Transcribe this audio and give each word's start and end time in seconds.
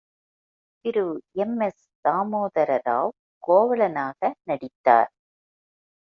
திரு 0.85 1.03
எம்.எஸ்.தாமோதரராவ் 1.35 3.11
கோவலனாக 3.43 4.31
நடித்தார். 4.43 5.11